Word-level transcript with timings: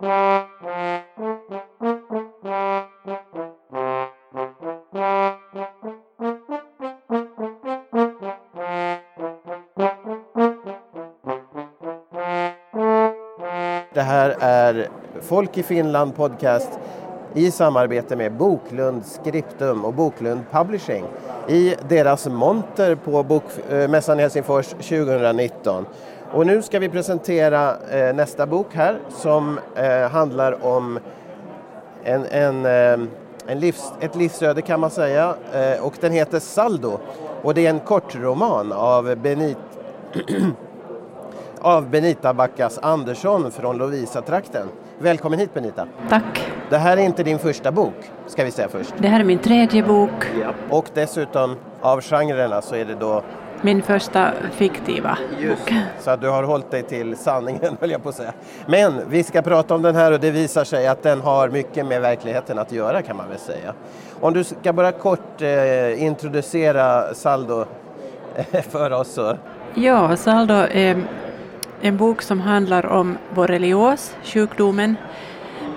Det 0.00 0.08
här 14.02 14.36
är 14.40 14.88
Folk 15.20 15.58
i 15.58 15.62
Finland 15.62 16.16
podcast 16.16 16.78
i 17.34 17.50
samarbete 17.50 18.16
med 18.16 18.32
Boklund 18.32 19.06
Skriptum 19.06 19.84
och 19.84 19.94
Boklund 19.94 20.40
Publishing 20.50 21.04
i 21.48 21.74
deras 21.88 22.26
monter 22.26 22.94
på 22.94 23.22
Bokmässan 23.22 24.18
i 24.18 24.22
Helsingfors 24.22 24.66
2019. 24.66 25.86
Och 26.32 26.46
nu 26.46 26.62
ska 26.62 26.78
vi 26.78 26.88
presentera 26.88 27.76
eh, 27.90 28.14
nästa 28.14 28.46
bok 28.46 28.74
här 28.74 28.98
som 29.08 29.60
eh, 29.74 30.10
handlar 30.10 30.64
om 30.64 30.98
en, 32.04 32.26
en, 32.30 32.66
eh, 32.66 33.08
en 33.46 33.60
livs, 33.60 33.92
ett 34.00 34.16
livsöde 34.16 34.62
kan 34.62 34.80
man 34.80 34.90
säga 34.90 35.34
eh, 35.52 35.84
och 35.84 35.94
den 36.00 36.12
heter 36.12 36.38
Saldo 36.38 36.98
och 37.42 37.54
det 37.54 37.66
är 37.66 37.70
en 37.70 37.80
kortroman 37.80 38.72
av 38.72 39.16
Benit 39.16 39.58
av 41.60 41.90
Benita 41.90 42.34
Backas 42.34 42.78
Andersson 42.78 43.50
från 43.50 43.78
Lovisa-trakten. 43.78 44.68
Välkommen 44.98 45.38
hit 45.38 45.54
Benita! 45.54 45.86
Tack! 46.08 46.52
Det 46.70 46.76
här 46.76 46.96
är 46.96 47.02
inte 47.02 47.22
din 47.22 47.38
första 47.38 47.72
bok, 47.72 47.94
ska 48.26 48.44
vi 48.44 48.50
säga 48.50 48.68
först. 48.68 48.94
Det 48.98 49.08
här 49.08 49.20
är 49.20 49.24
min 49.24 49.38
tredje 49.38 49.82
bok. 49.82 50.26
Ja. 50.40 50.54
Och 50.70 50.84
dessutom 50.94 51.56
av 51.80 52.00
genrerna 52.00 52.62
så 52.62 52.74
är 52.74 52.84
det 52.84 52.94
då 52.94 53.22
min 53.62 53.82
första 53.82 54.32
fiktiva 54.52 55.18
bok. 55.30 55.74
Så 56.00 56.16
du 56.16 56.28
har 56.28 56.42
hållit 56.42 56.70
dig 56.70 56.82
till 56.82 57.16
sanningen 57.16 57.76
höll 57.80 57.90
jag 57.90 58.02
på 58.02 58.08
att 58.08 58.14
säga. 58.14 58.32
Men 58.66 59.00
vi 59.08 59.22
ska 59.22 59.42
prata 59.42 59.74
om 59.74 59.82
den 59.82 59.94
här 59.96 60.12
och 60.12 60.20
det 60.20 60.30
visar 60.30 60.64
sig 60.64 60.86
att 60.86 61.02
den 61.02 61.20
har 61.20 61.48
mycket 61.48 61.86
med 61.86 62.00
verkligheten 62.00 62.58
att 62.58 62.72
göra 62.72 63.02
kan 63.02 63.16
man 63.16 63.28
väl 63.28 63.38
säga. 63.38 63.74
Om 64.20 64.32
du 64.32 64.44
ska 64.44 64.72
bara 64.72 64.92
kort 64.92 65.42
eh, 65.42 66.02
introducera 66.02 67.14
Saldo 67.14 67.64
för 68.70 68.92
oss. 68.92 69.12
Så. 69.12 69.36
Ja, 69.74 70.16
Saldo 70.16 70.54
är 70.54 71.02
en 71.80 71.96
bok 71.96 72.22
som 72.22 72.40
handlar 72.40 72.86
om 72.86 73.18
borrelios, 73.34 74.16
sjukdomen. 74.22 74.96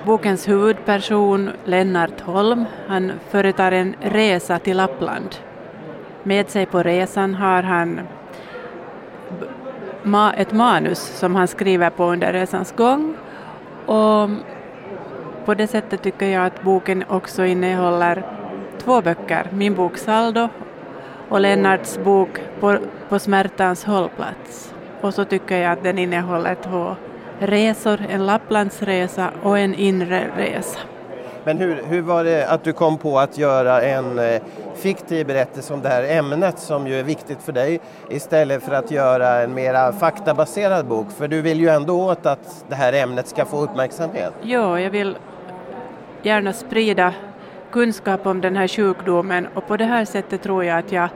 Bokens 0.06 0.48
huvudperson, 0.48 1.50
Lennart 1.66 2.22
Holm, 2.22 2.66
han 2.88 3.12
företar 3.30 3.72
en 3.72 3.96
resa 4.02 4.60
till 4.60 4.78
Lappland. 4.78 5.36
Med 6.24 6.50
sig 6.50 6.66
på 6.66 6.84
resan 6.84 7.36
har 7.36 7.64
han 7.64 8.02
ett 10.38 10.54
manus 10.54 11.00
som 11.00 11.36
han 11.36 11.48
skriver 11.48 11.90
på 11.90 12.04
under 12.04 12.34
resans 12.34 12.72
gång. 12.72 13.16
Och 13.86 14.30
på 15.46 15.54
det 15.54 15.68
sättet 15.68 16.02
tycker 16.02 16.26
jag 16.26 16.46
att 16.46 16.64
boken 16.64 17.04
också 17.10 17.46
innehåller 17.46 18.24
två 18.78 19.02
böcker, 19.02 19.48
min 19.52 19.76
bok 19.76 19.98
Saldo 19.98 20.50
och 21.30 21.40
Lennarts 21.40 22.00
bok 22.04 22.30
På, 22.60 22.78
på 23.10 23.20
smärtans 23.20 23.84
hållplats. 23.84 24.74
Och 25.02 25.14
så 25.14 25.26
tycker 25.26 25.58
jag 25.58 25.72
att 25.72 25.84
den 25.84 25.98
innehåller 25.98 26.56
två 26.56 26.96
resor, 27.40 28.00
en 28.10 28.26
Lapplandsresa 28.26 29.30
och 29.44 29.60
en 29.60 29.76
inre 29.76 30.24
resa. 30.38 30.80
Men 31.44 31.58
hur, 31.58 31.82
hur 31.88 32.02
var 32.02 32.24
det 32.24 32.48
att 32.48 32.64
du 32.64 32.74
kom 32.74 32.98
på 32.98 33.20
att 33.20 33.38
göra 33.38 33.82
en 33.82 34.20
eh, 34.20 34.42
fiktiv 34.76 35.28
berättelse 35.28 35.74
om 35.74 35.82
det 35.82 35.90
här 35.90 36.04
ämnet 36.04 36.60
som 36.60 36.88
ju 36.88 37.00
är 37.00 37.04
viktigt 37.04 37.42
för 37.42 37.52
dig 37.52 37.80
istället 38.10 38.64
för 38.64 38.72
att 38.72 38.92
göra 38.92 39.42
en 39.42 39.54
mera 39.54 39.92
faktabaserad 39.92 40.86
bok? 40.86 41.08
För 41.18 41.28
du 41.28 41.42
vill 41.42 41.60
ju 41.60 41.70
ändå 41.70 42.10
åt 42.10 42.26
att 42.26 42.66
det 42.70 42.76
här 42.76 42.94
ämnet 42.94 43.28
ska 43.28 43.46
få 43.46 43.62
uppmärksamhet. 43.62 44.34
Ja, 44.42 44.80
jag 44.80 44.90
vill 44.90 45.18
gärna 46.22 46.54
sprida 46.54 47.14
kunskap 47.72 48.26
om 48.26 48.42
den 48.42 48.56
här 48.56 48.68
sjukdomen 48.68 49.48
och 49.54 49.68
på 49.68 49.78
det 49.78 49.86
här 49.86 50.06
sättet 50.06 50.44
tror 50.44 50.66
jag 50.66 50.80
att 50.80 50.92
jag 50.92 51.10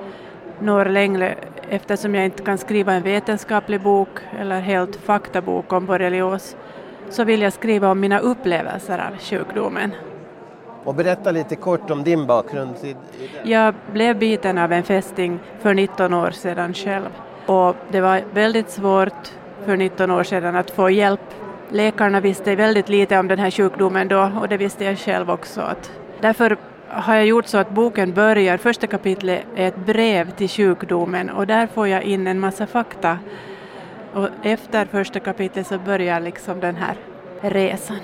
når 0.59 0.85
längre 0.85 1.35
eftersom 1.69 2.15
jag 2.15 2.25
inte 2.25 2.43
kan 2.43 2.57
skriva 2.57 2.93
en 2.93 3.03
vetenskaplig 3.03 3.81
bok 3.81 4.09
eller 4.39 4.59
helt 4.59 4.95
faktabok 4.95 5.73
om 5.73 5.85
borrelios 5.85 6.55
så 7.09 7.23
vill 7.23 7.41
jag 7.41 7.53
skriva 7.53 7.91
om 7.91 7.99
mina 7.99 8.19
upplevelser 8.19 8.99
av 8.99 9.17
sjukdomen. 9.17 9.91
Och 10.83 10.95
berätta 10.95 11.31
lite 11.31 11.55
kort 11.55 11.89
om 11.91 12.03
din 12.03 12.25
bakgrund. 12.27 12.75
Jag 13.43 13.75
blev 13.93 14.19
biten 14.19 14.57
av 14.57 14.71
en 14.71 14.83
fästing 14.83 15.39
för 15.59 15.73
19 15.73 16.13
år 16.13 16.31
sedan 16.31 16.73
själv 16.73 17.09
och 17.45 17.75
det 17.91 18.01
var 18.01 18.21
väldigt 18.33 18.69
svårt 18.69 19.31
för 19.65 19.77
19 19.77 20.11
år 20.11 20.23
sedan 20.23 20.55
att 20.55 20.71
få 20.71 20.89
hjälp. 20.89 21.21
Läkarna 21.69 22.19
visste 22.19 22.55
väldigt 22.55 22.89
lite 22.89 23.17
om 23.19 23.27
den 23.27 23.39
här 23.39 23.51
sjukdomen 23.51 24.07
då 24.07 24.31
och 24.41 24.49
det 24.49 24.57
visste 24.57 24.85
jag 24.85 24.97
själv 24.97 25.31
också. 25.31 25.61
Att 25.61 25.91
därför 26.21 26.57
har 26.87 27.15
jag 27.15 27.25
gjort 27.25 27.47
så 27.47 27.57
att 27.57 27.69
boken 27.69 28.13
börjar, 28.13 28.57
första 28.57 28.87
kapitlet 28.87 29.45
är 29.55 29.67
ett 29.67 29.85
brev 29.85 30.31
till 30.31 30.49
sjukdomen 30.49 31.29
och 31.29 31.47
där 31.47 31.67
får 31.67 31.87
jag 31.87 32.03
in 32.03 32.27
en 32.27 32.39
massa 32.39 32.67
fakta. 32.67 33.19
Och 34.13 34.29
efter 34.43 34.85
första 34.85 35.19
kapitlet 35.19 35.67
så 35.67 35.77
börjar 35.77 36.19
liksom 36.19 36.59
den 36.59 36.75
här 36.75 36.95
resan. 37.41 37.99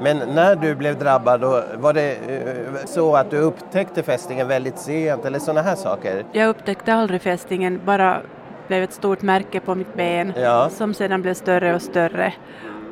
Men 0.00 0.18
när 0.18 0.56
du 0.56 0.74
blev 0.74 0.98
drabbad, 0.98 1.40
var 1.78 1.92
det 1.92 2.12
eh, 2.12 2.86
så 2.86 3.16
att 3.16 3.30
du 3.30 3.36
upptäckte 3.38 4.02
fästingen 4.02 4.48
väldigt 4.48 4.78
sent 4.78 5.24
eller 5.24 5.38
sådana 5.38 5.62
här 5.62 5.74
saker? 5.74 6.24
Jag 6.32 6.48
upptäckte 6.48 6.94
aldrig 6.94 7.22
fästingen, 7.22 7.80
bara 7.84 8.20
blev 8.68 8.82
ett 8.82 8.92
stort 8.92 9.22
märke 9.22 9.60
på 9.60 9.74
mitt 9.74 9.94
ben 9.94 10.32
ja. 10.36 10.68
som 10.70 10.94
sedan 10.94 11.22
blev 11.22 11.34
större 11.34 11.74
och 11.74 11.82
större. 11.82 12.32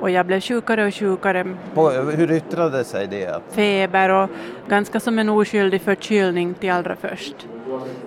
Och 0.00 0.10
jag 0.10 0.26
blev 0.26 0.40
sjukare 0.40 0.86
och 0.86 0.94
sjukare. 0.94 1.56
På, 1.74 1.90
hur 1.90 2.30
yttrade 2.30 2.84
sig 2.84 3.06
det? 3.06 3.40
Feber 3.50 4.08
och 4.08 4.30
ganska 4.68 5.00
som 5.00 5.18
en 5.18 5.28
oskyldig 5.28 5.80
förkylning 5.80 6.54
till 6.54 6.70
allra 6.70 6.96
först. 6.96 7.46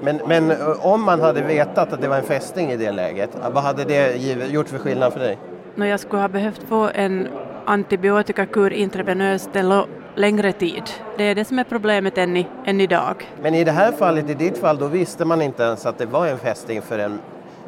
Men, 0.02 0.22
men 0.28 0.54
om 0.80 1.04
man 1.04 1.22
hade 1.22 1.42
vetat 1.42 1.94
att 1.94 2.02
det 2.02 2.08
var 2.08 2.18
en 2.18 2.24
fästing 2.24 2.72
i 2.72 2.78
det 2.78 2.92
läget, 2.92 3.30
vad 3.54 3.64
hade 3.64 3.84
det 3.84 4.16
gjort 4.52 4.70
för 4.70 4.78
skillnad 4.78 5.14
för 5.14 5.20
dig? 5.20 5.38
No, 5.76 5.86
jag 5.86 6.00
skulle 6.00 6.22
ha 6.22 6.30
behövt 6.30 6.64
få 6.64 6.90
en 6.94 7.28
antibiotikakur 7.66 8.74
intravenöst 8.74 9.56
en 9.56 9.84
längre 10.16 10.52
tid. 10.52 10.84
Det 11.18 11.24
är 11.24 11.36
det 11.36 11.46
som 11.46 11.60
är 11.60 11.64
problemet 11.64 12.18
än, 12.18 12.38
i, 12.38 12.48
än 12.66 12.82
idag. 12.82 13.32
Men 13.42 13.56
i 13.56 13.64
det 13.64 13.72
här 13.72 13.92
fallet, 13.92 14.30
i 14.30 14.34
ditt 14.34 14.58
fall, 14.58 14.78
då 14.78 14.88
visste 14.88 15.26
man 15.26 15.42
inte 15.42 15.64
ens 15.64 15.86
att 15.86 15.98
det 15.98 16.06
var 16.06 16.28
en 16.28 16.38
fästing 16.38 16.82
förrän 16.82 17.20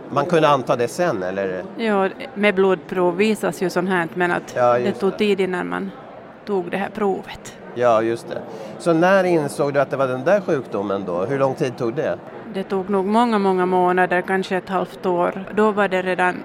man 0.09 0.25
kunde 0.25 0.47
anta 0.47 0.75
det 0.75 0.87
sen 0.87 1.23
eller? 1.23 1.63
Ja, 1.77 2.09
med 2.33 2.55
blodprov 2.55 3.15
visas 3.17 3.61
ju 3.61 3.69
sånt 3.69 3.89
här 3.89 4.07
men 4.13 4.31
att 4.31 4.53
ja, 4.55 4.79
det 4.79 4.91
tog 4.91 5.17
tid 5.17 5.39
innan 5.39 5.69
man 5.69 5.91
tog 6.45 6.71
det 6.71 6.77
här 6.77 6.89
provet. 6.89 7.57
Ja, 7.75 8.01
just 8.01 8.29
det. 8.29 8.41
Så 8.79 8.93
när 8.93 9.23
insåg 9.23 9.73
du 9.73 9.79
att 9.79 9.89
det 9.89 9.97
var 9.97 10.07
den 10.07 10.23
där 10.23 10.41
sjukdomen 10.41 11.03
då? 11.05 11.25
Hur 11.25 11.39
lång 11.39 11.55
tid 11.55 11.77
tog 11.77 11.93
det? 11.93 12.17
Det 12.53 12.63
tog 12.63 12.89
nog 12.89 13.05
många, 13.05 13.39
många 13.39 13.65
månader, 13.65 14.21
kanske 14.21 14.57
ett 14.57 14.69
halvt 14.69 15.05
år. 15.05 15.45
Då 15.55 15.71
var 15.71 15.87
det 15.87 16.01
redan 16.01 16.43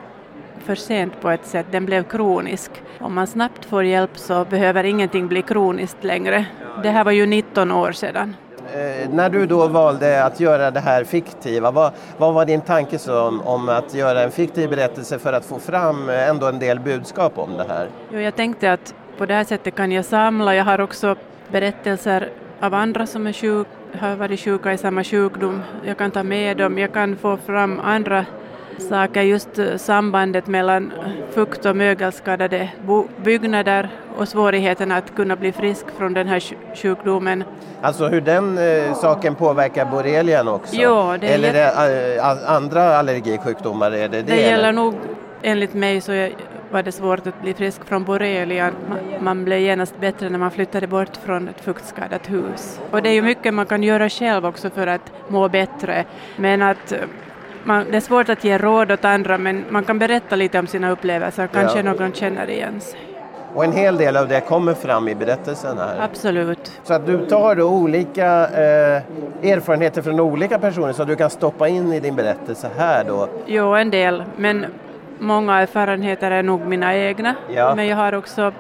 för 0.63 0.75
sent 0.75 1.21
på 1.21 1.31
ett 1.31 1.47
sätt, 1.47 1.67
den 1.71 1.87
blev 1.87 2.03
kronisk. 2.03 2.71
Om 3.01 3.15
man 3.15 3.27
snabbt 3.27 3.65
får 3.65 3.85
hjälp 3.85 4.11
så 4.15 4.45
behöver 4.45 4.85
ingenting 4.85 5.29
bli 5.29 5.43
kroniskt 5.43 6.05
längre. 6.05 6.47
Det 6.83 6.91
här 6.91 7.05
var 7.05 7.13
ju 7.13 7.27
19 7.27 7.73
år 7.73 7.93
sedan. 7.93 8.37
Eh, 8.73 9.11
när 9.11 9.31
du 9.31 9.47
då 9.47 9.69
valde 9.69 10.25
att 10.25 10.41
göra 10.41 10.71
det 10.71 10.81
här 10.81 11.05
fiktiva, 11.05 11.71
vad, 11.71 11.93
vad 12.17 12.35
var 12.35 12.45
din 12.47 12.61
tanke 12.61 12.99
så 12.99 13.23
om, 13.29 13.41
om, 13.41 13.69
att 13.69 13.95
göra 13.95 14.23
en 14.23 14.31
fiktiv 14.31 14.71
berättelse 14.71 15.19
för 15.19 15.33
att 15.33 15.45
få 15.45 15.59
fram 15.59 16.09
ändå 16.09 16.47
en 16.47 16.59
del 16.59 16.81
budskap 16.81 17.39
om 17.39 17.57
det 17.57 17.65
här? 17.69 17.89
Jo, 18.13 18.21
jag 18.21 18.37
tänkte 18.37 18.73
att 18.73 18.95
på 19.19 19.27
det 19.27 19.35
här 19.35 19.45
sättet 19.45 19.75
kan 19.75 19.93
jag 19.93 20.05
samla, 20.05 20.55
jag 20.55 20.65
har 20.65 20.81
också 20.81 21.17
berättelser 21.49 22.31
av 22.61 22.75
andra 22.75 23.07
som 23.07 23.27
är 23.27 23.33
sjuk, 23.33 23.67
har 24.01 24.17
varit 24.17 24.41
sjuka 24.41 24.73
i 24.73 24.79
samma 24.79 25.05
sjukdom. 25.05 25.63
Jag 25.85 25.99
kan 25.99 26.11
ta 26.11 26.23
med 26.23 26.57
dem, 26.57 26.79
jag 26.79 26.93
kan 26.93 27.17
få 27.17 27.37
fram 27.37 27.81
andra 27.81 28.27
saker, 28.83 29.23
just 29.23 29.59
eh, 29.59 29.77
sambandet 29.77 30.47
mellan 30.47 30.93
fukt 31.31 31.67
och 31.67 31.77
mögelskadade 31.77 32.71
byggnader 33.25 33.89
och 34.17 34.29
svårigheten 34.29 34.93
att 34.93 35.17
kunna 35.17 35.37
bli 35.37 35.53
frisk 35.53 35.87
från 35.99 36.15
den 36.15 36.29
här 36.29 36.43
sjukdomen. 36.75 37.45
Alltså 37.83 38.07
hur 38.07 38.21
den 38.21 38.59
eh, 38.59 38.95
saken 38.95 39.35
påverkar 39.35 39.85
borrelian 39.85 40.49
också? 40.49 40.77
Ja, 40.77 41.17
det 41.21 41.27
eller 41.27 41.53
det, 41.53 42.17
äh, 42.17 42.51
andra 42.51 42.97
allergisjukdomar? 42.97 43.91
Är 43.91 44.09
det, 44.09 44.23
det, 44.23 44.23
det 44.23 44.41
gäller 44.41 44.73
nog, 44.73 44.95
enligt 45.43 45.75
mig 45.75 46.01
så 46.01 46.29
var 46.71 46.83
det 46.83 46.93
svårt 46.93 47.27
att 47.27 47.43
bli 47.43 47.55
frisk 47.55 47.85
från 47.85 48.05
borrelia. 48.05 48.73
Man 49.21 49.45
blev 49.45 49.61
genast 49.61 50.01
bättre 50.01 50.31
när 50.31 50.39
man 50.39 50.51
flyttade 50.51 50.87
bort 50.87 51.17
från 51.25 51.49
ett 51.49 51.61
fuktskadat 51.61 52.31
hus. 52.31 52.81
Och 52.91 53.03
det 53.03 53.09
är 53.09 53.13
ju 53.13 53.23
mycket 53.23 53.55
man 53.55 53.67
kan 53.67 53.83
göra 53.83 54.09
själv 54.09 54.47
också 54.47 54.71
för 54.71 54.87
att 54.87 55.13
må 55.29 55.49
bättre. 55.49 56.05
Men 56.37 56.63
att 56.63 56.93
man, 57.69 57.91
det 57.91 57.97
är 57.97 58.01
svårt 58.01 58.29
att 58.29 58.45
ge 58.45 58.59
råd 58.59 58.93
åt 58.93 59.05
andra 59.05 59.39
men 59.39 59.65
man 59.69 59.85
kan 59.85 59.99
berätta 59.99 60.37
lite 60.37 60.59
om 60.59 60.67
sina 60.67 60.91
upplevelser, 60.91 61.47
kanske 61.47 61.79
ja. 61.79 61.93
någon 61.93 62.13
känner 62.13 62.51
igen 62.51 62.81
sig. 62.81 63.01
Och 63.55 63.65
en 63.65 63.73
hel 63.73 63.97
del 63.97 64.17
av 64.17 64.29
det 64.29 64.41
kommer 64.41 64.75
fram 64.75 65.09
i 65.09 65.15
berättelsen 65.15 65.79
här. 65.79 66.01
Absolut. 66.01 66.81
Så 66.85 66.95
att 66.95 67.07
du 67.07 67.27
tar 67.27 67.55
då 67.55 67.65
olika 67.65 68.27
eh, 68.49 69.53
erfarenheter 69.53 70.03
från 70.03 70.21
olika 70.21 70.59
personer 70.59 70.93
som 70.93 71.07
du 71.07 71.17
kan 71.17 71.31
stoppa 71.31 71.69
in 71.69 71.93
i 71.93 72.01
din 72.01 72.17
berättelse 72.17 72.71
här 72.79 73.05
då? 73.05 73.29
Jo, 73.47 73.75
en 73.75 73.91
del, 73.91 74.25
men 74.37 74.67
många 75.19 75.61
erfarenheter 75.61 76.31
är 76.31 76.43
nog 76.43 76.61
mina 76.67 76.97
egna. 76.97 77.35
Ja. 77.55 77.75
Men 77.75 77.87
jag 77.87 77.97
har 77.97 78.15
också 78.15 78.53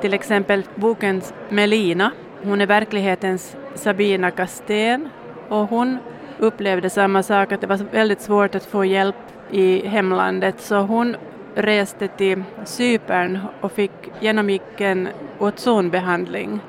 till 0.00 0.14
exempel 0.14 0.62
boken 0.74 1.22
Melina. 1.48 2.10
Hon 2.44 2.60
är 2.60 2.66
verklighetens 2.66 3.56
Sabina 3.74 4.30
Kastén 4.30 5.08
och 5.48 5.68
hon 5.68 5.98
upplevde 6.42 6.90
samma 6.90 7.22
sak, 7.22 7.52
att 7.52 7.60
det 7.60 7.66
var 7.66 7.80
väldigt 7.92 8.20
svårt 8.20 8.54
att 8.54 8.64
få 8.64 8.84
hjälp 8.84 9.16
i 9.50 9.86
hemlandet, 9.86 10.60
så 10.60 10.76
hon 10.76 11.16
reste 11.54 12.08
till 12.08 12.42
Cypern 12.64 13.38
och 13.60 13.72
fick, 13.72 13.90
genomgick 14.20 14.80
en 14.80 15.08
ozonbehandling 15.38 16.60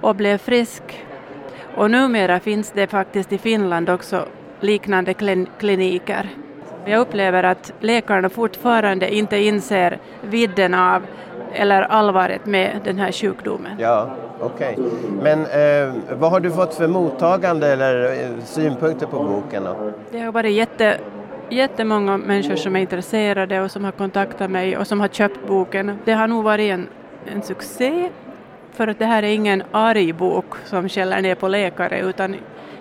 och 0.00 0.16
blev 0.16 0.38
frisk. 0.38 1.04
Och 1.76 1.90
numera 1.90 2.40
finns 2.40 2.70
det 2.70 2.86
faktiskt 2.86 3.32
i 3.32 3.38
Finland 3.38 3.90
också 3.90 4.26
liknande 4.60 5.14
kliniker. 5.58 6.28
Jag 6.84 7.00
upplever 7.00 7.42
att 7.42 7.72
läkarna 7.80 8.28
fortfarande 8.28 9.14
inte 9.14 9.36
inser 9.38 9.98
vidden 10.22 10.74
av 10.74 11.02
eller 11.52 11.82
allvaret 11.82 12.46
med 12.46 12.80
den 12.84 12.98
här 12.98 13.12
sjukdomen. 13.12 13.72
Ja, 13.78 14.16
okej. 14.42 14.76
Okay. 14.78 15.10
Men 15.22 15.38
eh, 15.40 15.94
vad 16.18 16.30
har 16.30 16.40
du 16.40 16.50
fått 16.50 16.74
för 16.74 16.86
mottagande 16.88 17.68
eller 17.68 18.04
eh, 18.04 18.44
synpunkter 18.44 19.06
på 19.06 19.24
boken? 19.24 19.64
Då? 19.64 19.92
Det 20.10 20.20
har 20.20 20.32
varit 20.32 20.52
jätte, 20.52 20.98
jättemånga 21.50 22.16
människor 22.16 22.56
som 22.56 22.76
är 22.76 22.80
intresserade 22.80 23.60
och 23.60 23.70
som 23.70 23.84
har 23.84 23.92
kontaktat 23.92 24.50
mig 24.50 24.76
och 24.76 24.86
som 24.86 25.00
har 25.00 25.08
köpt 25.08 25.46
boken. 25.46 25.98
Det 26.04 26.12
har 26.12 26.28
nog 26.28 26.44
varit 26.44 26.70
en, 26.70 26.88
en 27.32 27.42
succé 27.42 28.10
för 28.72 28.88
att 28.88 28.98
det 28.98 29.06
här 29.06 29.22
är 29.22 29.34
ingen 29.34 29.62
arg 29.72 30.12
bok 30.12 30.54
som 30.64 30.88
skäller 30.88 31.22
ner 31.22 31.34
på 31.34 31.48
läkare 31.48 32.00
utan 32.00 32.36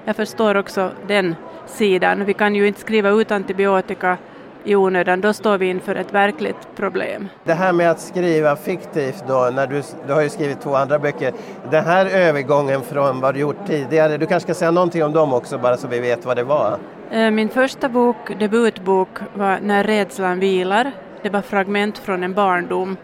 jag 0.06 0.16
förstår 0.16 0.58
också 0.58 0.92
den 1.08 1.36
sidan. 1.66 2.26
Vi 2.26 2.34
kan 2.34 2.56
ju 2.56 2.68
inte 2.68 2.80
skriva 2.80 3.10
ut 3.10 3.32
antibiotika 3.32 4.18
i 4.64 4.76
onödan, 4.76 5.22
då 5.22 5.34
står 5.34 5.58
vi 5.58 5.70
inför 5.70 5.96
ett 5.96 6.14
verkligt 6.14 6.76
problem. 6.76 7.30
Det 7.44 7.54
här 7.54 7.74
med 7.74 7.92
att 7.92 8.00
skriva 8.00 8.56
fiktivt 8.56 9.24
då, 9.28 9.50
när 9.54 9.68
du, 9.68 9.82
du 10.08 10.14
har 10.14 10.22
ju 10.22 10.30
skrivit 10.30 10.62
två 10.62 10.76
andra 10.76 11.00
böcker, 11.00 11.34
den 11.72 11.86
här 11.86 12.06
övergången 12.06 12.82
från 12.82 13.20
vad 13.20 13.34
du 13.34 13.40
gjort 13.40 13.68
tidigare, 13.68 14.18
du 14.18 14.26
kanske 14.26 14.48
ska 14.48 14.60
säga 14.60 14.72
någonting 14.72 15.04
om 15.04 15.14
dem 15.14 15.34
också 15.34 15.58
bara 15.58 15.78
så 15.78 15.88
vi 15.88 16.00
vet 16.00 16.26
vad 16.26 16.38
det 16.38 16.44
var? 16.44 16.78
Eh, 17.12 17.32
min 17.32 17.50
första 17.50 17.90
bok, 17.90 18.40
debutbok, 18.40 19.10
var 19.34 19.60
När 19.62 19.84
rädslan 19.84 20.40
vilar. 20.40 20.92
Det 21.22 21.30
var 21.30 21.42
fragment 21.42 21.98
från 21.98 22.24
en 22.24 22.34
barndom 22.34 22.98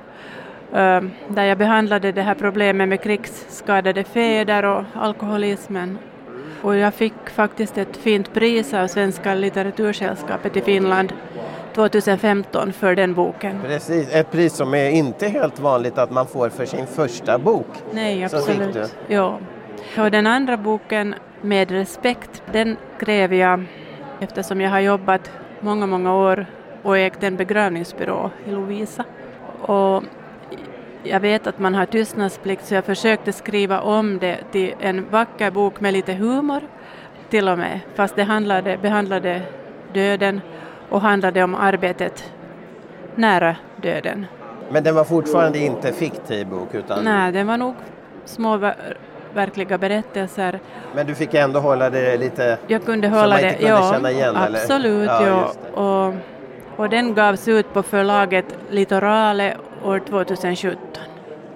eh, 0.74 1.01
där 1.27 1.44
jag 1.44 1.57
behandlade 1.57 2.12
det 2.12 2.21
här 2.21 2.36
problemet 2.36 2.89
med 2.89 3.01
krigsskadade 3.01 4.04
fäder 4.04 4.65
och 4.65 4.83
alkoholismen 4.94 5.98
och 6.62 6.75
jag 6.75 6.94
fick 6.94 7.30
faktiskt 7.30 7.77
ett 7.77 7.98
fint 7.98 8.33
pris 8.33 8.74
av 8.74 8.88
Svenska 8.88 9.33
litteratursällskapet 9.33 10.57
i 10.57 10.62
Finland 10.62 11.13
2015 11.75 12.74
för 12.74 12.95
den 12.95 13.13
boken. 13.13 13.62
Precis, 13.62 14.13
ett 14.15 14.31
pris 14.31 14.54
som 14.54 14.74
är 14.74 14.89
inte 14.89 15.27
helt 15.27 15.59
vanligt 15.59 15.98
att 15.98 16.12
man 16.12 16.27
får 16.27 16.50
för 16.50 16.65
sin 16.65 16.88
första 16.88 17.38
bok. 17.38 17.68
Nej, 17.92 18.24
absolut. 18.24 18.95
Ja. 19.07 19.39
Och 19.98 20.12
den 20.12 20.27
andra 20.27 20.57
boken, 20.57 21.15
Med 21.42 21.71
respekt, 21.71 22.42
den 22.51 22.77
skrev 22.98 23.33
jag 23.33 23.65
eftersom 24.19 24.62
jag 24.62 24.69
har 24.69 24.80
jobbat 24.80 25.31
många, 25.59 25.86
många 25.86 26.15
år 26.15 26.45
och 26.83 26.98
ägt 26.98 27.24
en 27.24 27.36
begravningsbyrå 27.36 28.31
i 28.45 28.51
Lovisa. 28.51 29.04
Och 29.62 30.04
jag 31.09 31.19
vet 31.19 31.48
att 31.48 31.59
man 31.59 31.75
har 31.75 31.86
tystnadsplikt 31.86 32.65
så 32.65 32.75
jag 32.75 32.86
försökte 32.86 33.33
skriva 33.33 33.81
om 33.81 34.19
det 34.19 34.38
till 34.51 34.74
en 34.80 35.09
vacker 35.09 35.51
bok 35.51 35.81
med 35.81 35.94
lite 35.94 36.13
humor 36.13 36.62
till 37.30 37.50
och 37.50 37.57
med, 37.57 37.80
fast 37.95 38.15
det 38.15 38.24
handlade, 38.24 38.77
behandlade 38.77 39.42
döden 39.94 40.42
och 40.89 41.01
handlade 41.01 41.44
om 41.44 41.56
arbetet 41.56 42.33
nära 43.15 43.56
döden. 43.81 44.25
Men 44.69 44.83
den 44.83 44.95
var 44.95 45.04
fortfarande 45.04 45.59
inte 45.59 45.94
fiktiv 45.94 46.48
bok? 46.48 46.75
Utan... 46.75 47.04
Nej, 47.04 47.31
den 47.31 47.48
var 47.48 47.57
nog 47.57 47.75
små 48.25 48.71
verkliga 49.33 49.77
berättelser. 49.77 50.59
Men 50.95 51.07
du 51.07 51.15
fick 51.15 51.33
ändå 51.33 51.59
hålla 51.59 51.89
det 51.89 52.18
lite 52.18 52.57
jag 52.68 52.86
kunde 52.86 53.07
hålla 53.07 53.36
man 53.36 53.39
inte 53.39 53.56
kunde 53.56 53.69
ja, 53.69 53.92
känna 53.94 54.12
igen? 54.12 54.36
Absolut, 54.36 55.09
eller? 55.09 55.27
ja. 55.27 55.54
ja. 55.75 55.81
Och, 55.81 56.13
och 56.80 56.89
den 56.89 57.13
gavs 57.13 57.48
ut 57.48 57.74
på 57.74 57.83
förlaget 57.83 58.45
Litorale 58.69 59.57
år 59.83 60.00
2017. 60.00 60.79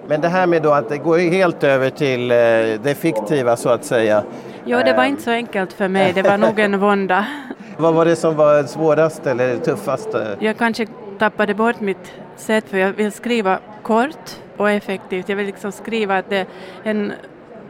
Men 0.08 0.20
det 0.20 0.28
här 0.28 0.46
med 0.46 0.62
då 0.62 0.72
att 0.72 0.88
det 0.88 0.98
går 0.98 1.18
helt 1.18 1.64
över 1.64 1.90
till 1.90 2.30
eh, 2.30 2.36
det 2.82 2.98
fiktiva 2.98 3.56
så 3.56 3.68
att 3.68 3.84
säga. 3.84 4.22
Jo, 4.64 4.78
det 4.84 4.92
var 4.92 5.04
inte 5.04 5.22
så 5.22 5.30
enkelt 5.30 5.72
för 5.72 5.88
mig, 5.88 6.12
det 6.12 6.22
var 6.22 6.38
nog 6.38 6.58
en 6.58 6.80
vånda. 6.80 7.26
Vad 7.76 7.94
var 7.94 8.04
det 8.04 8.16
som 8.16 8.36
var 8.36 8.62
svårast 8.62 9.26
eller 9.26 9.56
tuffast? 9.56 10.08
Jag 10.38 10.58
kanske 10.58 10.86
tappade 11.18 11.54
bort 11.54 11.80
mitt 11.80 12.12
sätt 12.36 12.64
för 12.68 12.78
jag 12.78 12.92
vill 12.92 13.12
skriva 13.12 13.58
kort 13.82 14.30
och 14.56 14.70
effektivt. 14.70 15.28
Jag 15.28 15.36
vill 15.36 15.46
liksom 15.46 15.72
skriva 15.72 16.18
att 16.18 16.30
det 16.30 16.36
är 16.36 16.46
en 16.82 17.12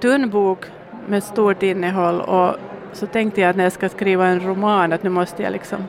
tunn 0.01 0.31
bok 0.31 0.65
med 1.07 1.23
stort 1.23 1.63
innehåll 1.63 2.21
och 2.21 2.57
så 2.93 3.07
tänkte 3.07 3.41
jag 3.41 3.51
att 3.51 3.57
när 3.57 3.65
jag 3.65 3.73
ska 3.73 3.89
skriva 3.89 4.27
en 4.27 4.41
roman 4.41 4.93
att 4.93 5.03
nu 5.03 5.11
måste 5.11 5.43
jag 5.43 5.53
liksom 5.53 5.85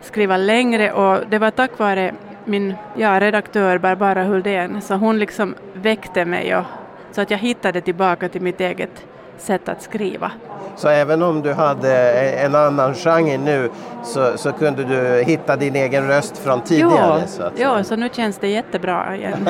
skriva 0.00 0.36
längre 0.36 0.92
och 0.92 1.20
det 1.30 1.38
var 1.38 1.50
tack 1.50 1.78
vare 1.78 2.14
min 2.46 2.74
ja, 2.96 3.20
redaktör 3.20 3.78
Barbara 3.78 4.24
Huldén, 4.24 4.80
så 4.82 4.94
hon 4.94 5.18
liksom 5.18 5.54
väckte 5.72 6.24
mig 6.24 6.56
och, 6.56 6.64
så 7.12 7.20
att 7.20 7.30
jag 7.30 7.38
hittade 7.38 7.80
tillbaka 7.80 8.28
till 8.28 8.42
mitt 8.42 8.60
eget 8.60 9.04
sätt 9.38 9.68
att 9.68 9.82
skriva. 9.82 10.30
Så 10.76 10.88
även 10.88 11.22
om 11.22 11.42
du 11.42 11.52
hade 11.52 12.12
en 12.32 12.54
annan 12.54 12.94
genre 12.94 13.38
nu 13.38 13.70
så, 14.04 14.38
så 14.38 14.52
kunde 14.52 14.84
du 14.84 15.22
hitta 15.22 15.56
din 15.56 15.76
egen 15.76 16.08
röst 16.08 16.38
från 16.38 16.60
tidigare? 16.60 17.20
Ja, 17.20 17.26
så, 17.26 17.42
ja, 17.56 17.84
så 17.84 17.96
nu 17.96 18.08
känns 18.12 18.38
det 18.38 18.48
jättebra 18.48 19.16
igen. 19.16 19.48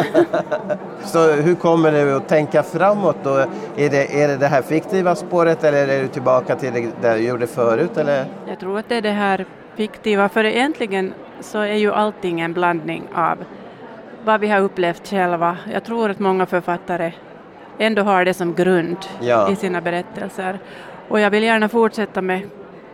så 1.04 1.30
hur 1.32 1.54
kommer 1.54 1.92
du 1.92 2.16
att 2.16 2.28
tänka 2.28 2.62
framåt 2.62 3.16
då? 3.22 3.34
Är 3.76 3.90
det, 3.90 4.22
är 4.22 4.28
det 4.28 4.36
det 4.36 4.46
här 4.46 4.62
fiktiva 4.62 5.14
spåret 5.14 5.64
eller 5.64 5.88
är 5.88 6.02
du 6.02 6.08
tillbaka 6.08 6.56
till 6.56 6.72
det, 6.72 6.88
det 7.00 7.14
du 7.14 7.20
gjorde 7.20 7.46
förut? 7.46 7.96
Eller? 7.96 8.24
Jag 8.48 8.60
tror 8.60 8.78
att 8.78 8.88
det 8.88 8.96
är 8.96 9.02
det 9.02 9.10
här 9.10 9.46
fiktiva, 9.76 10.28
för 10.28 10.44
egentligen 10.44 11.12
så 11.40 11.58
är 11.58 11.74
ju 11.74 11.92
allting 11.92 12.40
en 12.40 12.52
blandning 12.52 13.08
av 13.14 13.44
vad 14.24 14.40
vi 14.40 14.48
har 14.48 14.60
upplevt 14.60 15.08
själva. 15.08 15.56
Jag 15.72 15.84
tror 15.84 16.10
att 16.10 16.18
många 16.18 16.46
författare 16.46 17.12
ändå 17.78 18.02
har 18.02 18.24
det 18.24 18.34
som 18.34 18.54
grund 18.54 18.96
ja. 19.20 19.50
i 19.50 19.56
sina 19.56 19.80
berättelser. 19.80 20.58
Och 21.08 21.20
jag 21.20 21.30
vill 21.30 21.42
gärna 21.42 21.68
fortsätta 21.68 22.22
med 22.22 22.40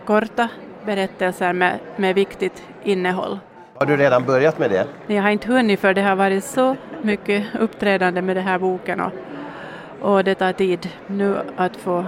korta 0.06 0.48
berättelser 0.86 1.52
med, 1.52 1.78
med 1.96 2.14
viktigt 2.14 2.62
innehåll. 2.84 3.38
Har 3.78 3.86
du 3.86 3.96
redan 3.96 4.24
börjat 4.24 4.58
med 4.58 4.70
det? 4.70 4.86
Jag 5.06 5.22
har 5.22 5.30
inte 5.30 5.48
hunnit 5.48 5.80
för 5.80 5.94
det 5.94 6.02
har 6.02 6.16
varit 6.16 6.44
så 6.44 6.76
mycket 7.02 7.46
uppträdande 7.60 8.22
med 8.22 8.36
den 8.36 8.44
här 8.44 8.58
boken 8.58 9.00
och, 9.00 9.12
och 10.00 10.24
det 10.24 10.34
tar 10.34 10.52
tid 10.52 10.88
nu 11.06 11.36
att 11.56 11.76
få 11.76 12.04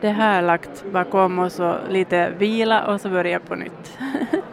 det 0.00 0.08
här 0.08 0.42
lagt 0.42 0.84
bakom 0.92 1.38
och 1.38 1.50
lite 1.88 2.30
vila 2.38 2.86
och 2.86 3.00
så 3.00 3.08
börja 3.08 3.40
på 3.40 3.54
nytt. 3.54 3.98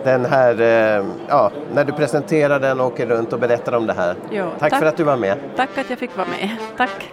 den 0.05 0.25
här, 0.25 0.61
eh, 0.61 1.05
ja, 1.29 1.51
när 1.75 1.85
du 1.85 1.93
presenterar 1.93 2.61
den 2.61 2.81
och 2.81 2.87
åker 2.87 3.07
runt 3.07 3.33
och 3.33 3.39
berättar 3.39 3.73
om 3.73 3.87
det 3.87 3.93
här. 3.93 4.15
Jo, 4.31 4.47
tack, 4.59 4.71
tack 4.71 4.81
för 4.81 4.87
att 4.87 4.97
du 4.97 5.05
var 5.05 5.17
med. 5.17 5.39
Tack 5.57 5.79
att 5.79 5.91
jag 5.91 5.99
fick 5.99 6.17
vara 6.17 6.29
med. 6.29 6.57
Tack. 6.77 7.13